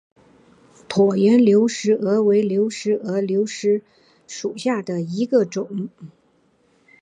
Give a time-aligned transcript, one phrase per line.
[0.89, 3.83] 椭圆流石蛾为流石蛾科流石蛾
[4.33, 5.89] 属下的一个种。